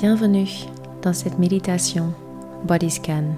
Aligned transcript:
Bienvenue 0.00 0.48
dans 1.02 1.12
cette 1.12 1.38
méditation 1.38 2.14
Body 2.64 2.88
Scan. 2.88 3.34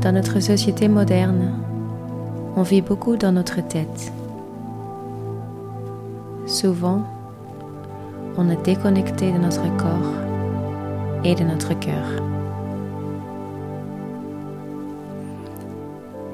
Dans 0.00 0.12
notre 0.12 0.38
société 0.38 0.86
moderne, 0.86 1.58
on 2.54 2.62
vit 2.62 2.82
beaucoup 2.82 3.16
dans 3.16 3.32
notre 3.32 3.66
tête. 3.66 4.12
Souvent, 6.46 7.02
on 8.36 8.48
est 8.48 8.64
déconnecté 8.64 9.32
de 9.32 9.38
notre 9.38 9.76
corps 9.76 10.14
et 11.24 11.34
de 11.34 11.42
notre 11.42 11.76
cœur. 11.76 12.06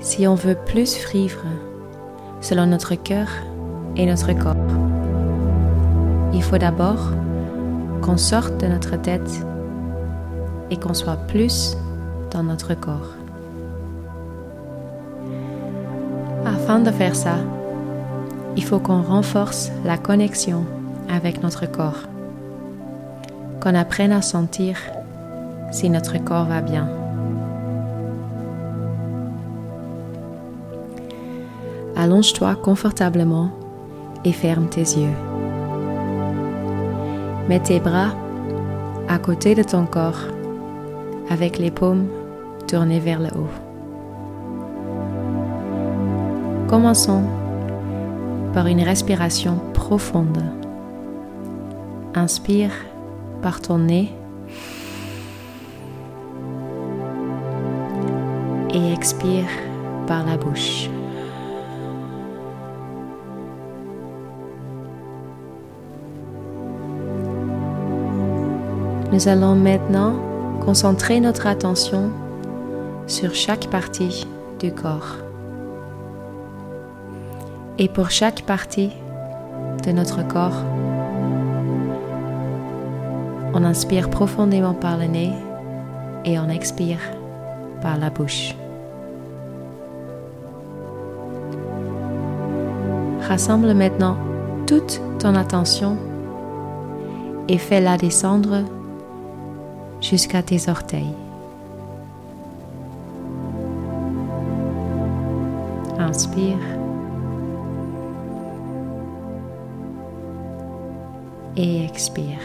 Si 0.01 0.27
on 0.27 0.35
veut 0.35 0.59
plus 0.67 1.11
vivre 1.11 1.41
selon 2.43 2.67
notre 2.67 2.97
cœur 2.97 3.29
et 3.97 4.05
notre 4.05 4.35
corps, 4.35 5.10
il 6.41 6.45
faut 6.45 6.57
d'abord 6.57 7.11
qu'on 8.01 8.17
sorte 8.17 8.59
de 8.63 8.67
notre 8.67 8.97
tête 8.97 9.45
et 10.71 10.79
qu'on 10.79 10.95
soit 10.95 11.19
plus 11.29 11.77
dans 12.31 12.43
notre 12.43 12.73
corps. 12.73 13.15
Afin 16.47 16.81
de 16.81 16.91
faire 16.91 17.15
ça, 17.15 17.35
il 18.57 18.65
faut 18.65 18.79
qu'on 18.79 19.03
renforce 19.03 19.71
la 19.85 19.99
connexion 19.99 20.65
avec 21.15 21.43
notre 21.43 21.71
corps, 21.71 22.09
qu'on 23.61 23.75
apprenne 23.75 24.13
à 24.13 24.23
sentir 24.23 24.79
si 25.71 25.91
notre 25.91 26.17
corps 26.25 26.47
va 26.47 26.63
bien. 26.63 26.89
Allonge-toi 31.97 32.57
confortablement 32.57 33.51
et 34.25 34.33
ferme 34.33 34.69
tes 34.71 34.81
yeux. 34.81 35.30
Mets 37.49 37.61
tes 37.61 37.81
bras 37.81 38.11
à 39.09 39.19
côté 39.19 39.55
de 39.55 39.63
ton 39.63 39.87
corps 39.87 40.23
avec 41.31 41.59
les 41.59 41.71
paumes 41.71 42.07
tournées 42.69 43.01
vers 43.01 43.21
le 43.21 43.29
haut. 43.29 43.51
Commençons 46.69 47.25
par 48.55 48.67
une 48.67 48.83
respiration 48.83 49.59
profonde. 49.75 50.43
Inspire 52.15 52.73
par 53.43 53.61
ton 53.61 53.79
nez 53.79 54.11
et 58.73 58.93
expire 58.93 59.49
par 60.07 60.25
la 60.25 60.37
bouche. 60.37 60.89
Nous 69.13 69.27
allons 69.27 69.57
maintenant 69.57 70.15
concentrer 70.65 71.19
notre 71.19 71.49
attention 71.49 72.13
sur 73.09 73.35
chaque 73.35 73.67
partie 73.67 74.25
du 74.61 74.73
corps. 74.73 75.17
Et 77.79 77.89
pour 77.89 78.11
chaque 78.11 78.43
partie 78.43 78.91
de 79.85 79.91
notre 79.91 80.25
corps, 80.29 80.63
on 83.53 83.65
inspire 83.65 84.11
profondément 84.11 84.75
par 84.75 84.97
le 84.97 85.07
nez 85.07 85.33
et 86.25 86.39
on 86.39 86.49
expire 86.49 87.01
par 87.83 87.99
la 87.99 88.11
bouche. 88.11 88.55
Rassemble 93.23 93.75
maintenant 93.75 94.17
toute 94.69 95.01
ton 95.19 95.35
attention 95.35 95.97
et 97.49 97.59
fais-la 97.59 97.97
descendre 97.97 98.63
jusqu'à 100.01 100.43
tes 100.43 100.69
orteils. 100.69 101.15
Inspire. 105.99 106.59
Et 111.57 111.85
expire. 111.85 112.39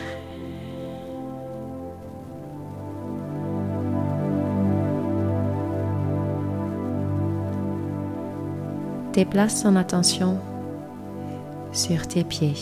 Déplace 9.13 9.63
ton 9.63 9.77
attention 9.77 10.37
sur 11.71 12.05
tes 12.07 12.25
pieds 12.25 12.53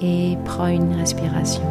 et 0.00 0.36
prends 0.44 0.68
une 0.68 0.94
respiration. 0.94 1.62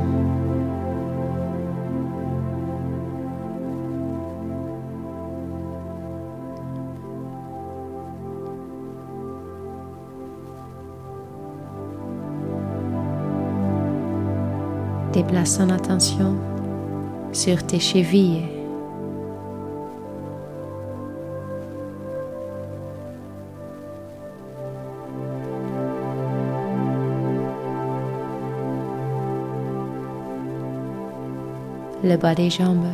Déplace 15.14 15.58
ton 15.58 15.70
attention 15.70 16.36
sur 17.32 17.64
tes 17.64 17.80
chevilles. 17.80 18.57
Le 32.10 32.16
bas 32.16 32.34
des 32.34 32.50
jambes, 32.50 32.88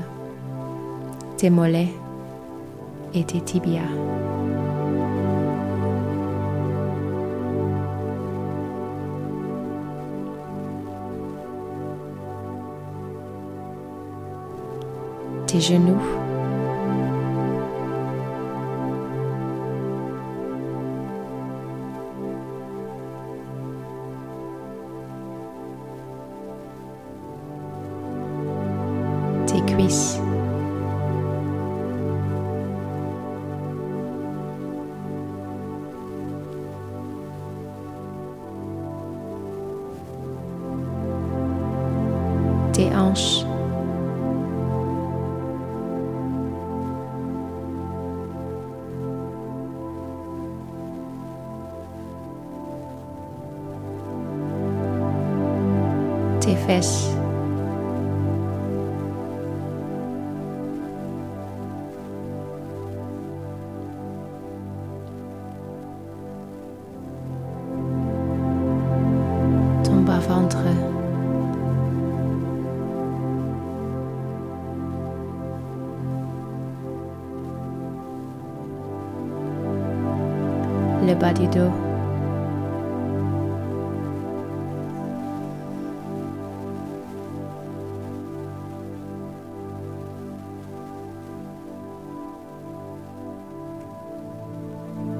tes 1.37 1.51
mollets 1.51 1.93
et 3.13 3.23
tes 3.23 3.41
tibias. 3.41 3.81
tes 15.45 15.59
genoux. 15.59 16.01
Tes 42.83 42.91
hanches. 42.91 43.45
tes 56.41 56.57
fesses. 56.65 57.02
Le 81.05 81.15
bas 81.15 81.33
du 81.33 81.47
dos. 81.47 81.69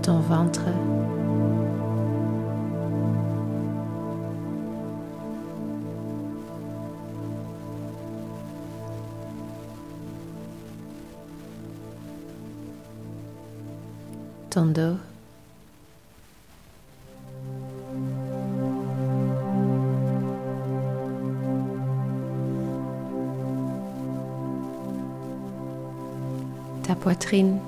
ton 0.04 0.20
ventre. 0.20 0.62
Ton 14.50 14.66
dos. 14.74 15.13
Ta 26.94 27.00
poitrine. 27.00 27.60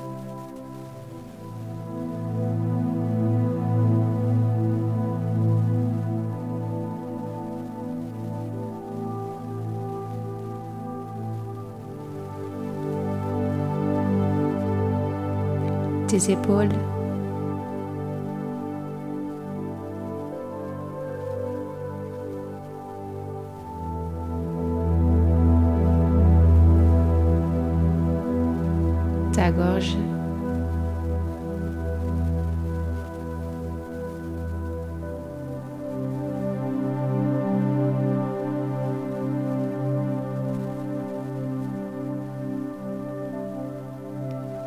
tes 16.08 16.32
épaules. 16.32 16.95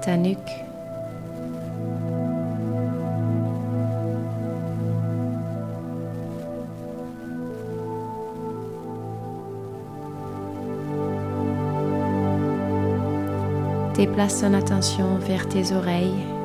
Ta. 0.09 0.17
Déplace 13.95 14.41
ton 14.41 14.55
attention 14.55 15.19
vers 15.19 15.47
tes 15.47 15.75
oreilles. 15.75 16.38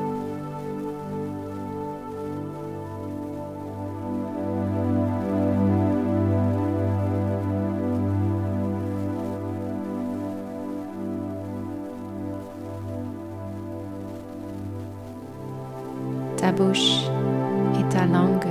Ta 16.44 16.52
bouche 16.52 17.06
et 17.80 17.88
ta 17.88 18.04
langue. 18.04 18.44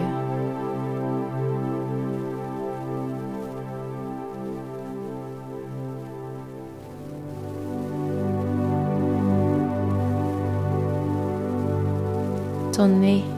ton 12.71 12.87
nez. 12.87 13.32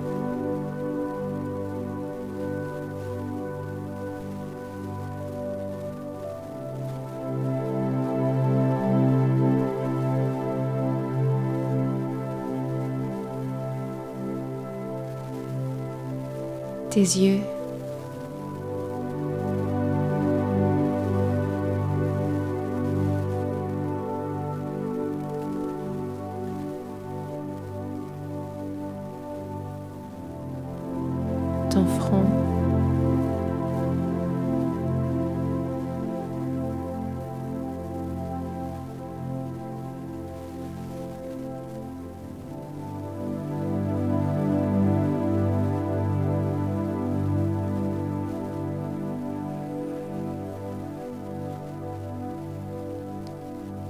Tes 16.96 17.02
yeux. 17.02 17.42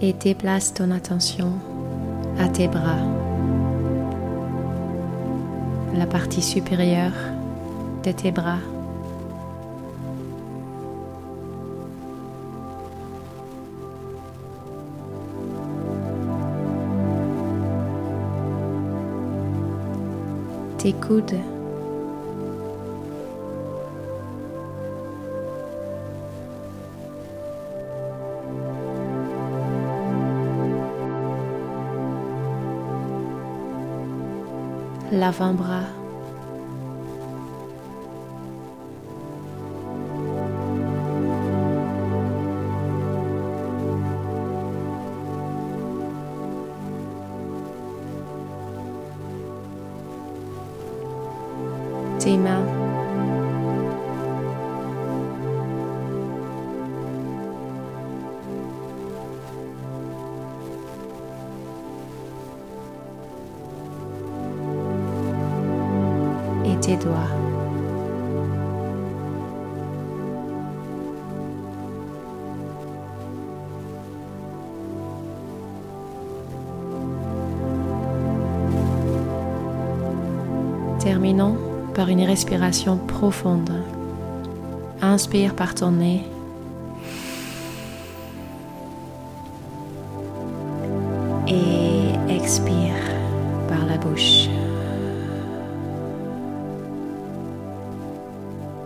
Et 0.07 0.13
déplace 0.13 0.71
ton 0.71 0.91
attention 0.91 1.53
à 2.37 2.47
tes 2.47 2.67
bras, 2.67 2.99
la 5.95 6.05
partie 6.05 6.43
supérieure 6.43 7.11
de 8.03 8.11
tes 8.11 8.31
bras. 8.31 8.59
Tes 20.77 20.93
coudes. 20.93 21.54
L'avant-bras. 35.15 35.85
tes 52.19 52.37
mains. 52.37 52.84
Terminons 80.99 81.57
par 81.95 82.09
une 82.09 82.21
respiration 82.21 82.97
profonde. 82.97 83.71
Inspire 85.01 85.55
par 85.55 85.73
ton 85.73 85.91
nez. 85.91 86.21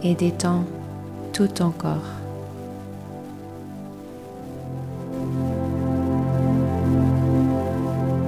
Et 0.02 0.16
détends 0.16 0.64
tout 1.34 1.48
ton 1.48 1.72
corps. 1.72 1.98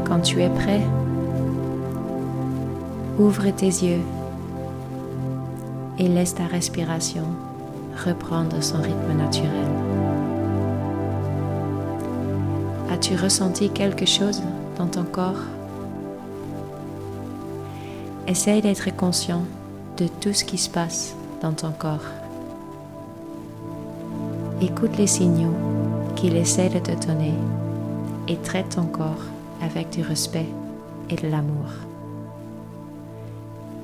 Quand 0.05 0.19
tu 0.19 0.41
es 0.41 0.49
prêt, 0.49 0.81
ouvre 3.17 3.49
tes 3.51 3.67
yeux 3.67 4.01
et 5.97 6.09
laisse 6.09 6.35
ta 6.35 6.45
respiration 6.45 7.23
reprendre 8.05 8.61
son 8.61 8.81
rythme 8.81 9.13
naturel. 9.17 9.49
As-tu 12.91 13.15
ressenti 13.15 13.69
quelque 13.69 14.05
chose 14.05 14.41
dans 14.77 14.87
ton 14.87 15.03
corps? 15.03 15.43
Essaye 18.27 18.61
d'être 18.61 18.93
conscient 18.95 19.43
de 19.97 20.07
tout 20.07 20.33
ce 20.33 20.43
qui 20.43 20.57
se 20.57 20.69
passe 20.69 21.15
dans 21.41 21.53
ton 21.53 21.71
corps. 21.71 22.05
Écoute 24.61 24.97
les 24.97 25.07
signaux 25.07 25.55
qu'il 26.15 26.35
essaie 26.35 26.69
de 26.69 26.79
te 26.79 27.07
donner 27.07 27.33
et 28.27 28.37
traite 28.37 28.75
ton 28.75 28.85
corps 28.85 29.23
avec 29.61 29.89
du 29.89 30.01
respect 30.01 30.47
et 31.09 31.15
de 31.15 31.27
l'amour. 31.27 31.65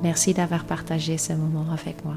Merci 0.03 0.33
d'avoir 0.33 0.65
partagé 0.65 1.17
ce 1.17 1.33
moment 1.33 1.65
avec 1.71 2.05
moi. 2.05 2.15